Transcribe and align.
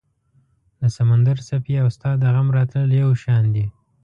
د 0.81 0.83
سمندر 0.95 1.37
څپې 1.47 1.75
او 1.83 1.87
ستا 1.95 2.11
د 2.21 2.23
غم 2.33 2.47
راتلل 2.57 2.91
یو 3.03 3.09
شان 3.23 3.43
دي 3.55 3.65